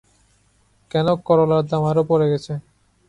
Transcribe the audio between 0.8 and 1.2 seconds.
কেন